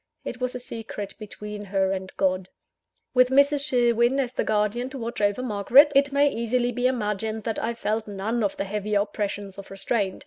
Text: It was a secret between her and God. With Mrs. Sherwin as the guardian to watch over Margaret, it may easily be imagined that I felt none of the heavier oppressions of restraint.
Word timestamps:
It 0.25 0.41
was 0.41 0.55
a 0.55 0.59
secret 0.59 1.13
between 1.19 1.65
her 1.65 1.91
and 1.91 2.11
God. 2.17 2.49
With 3.13 3.29
Mrs. 3.29 3.63
Sherwin 3.63 4.19
as 4.19 4.31
the 4.33 4.43
guardian 4.43 4.89
to 4.89 4.97
watch 4.97 5.21
over 5.21 5.43
Margaret, 5.43 5.91
it 5.93 6.11
may 6.11 6.27
easily 6.27 6.71
be 6.71 6.87
imagined 6.87 7.43
that 7.43 7.59
I 7.61 7.75
felt 7.75 8.07
none 8.07 8.43
of 8.43 8.57
the 8.57 8.63
heavier 8.63 9.01
oppressions 9.01 9.59
of 9.59 9.69
restraint. 9.69 10.19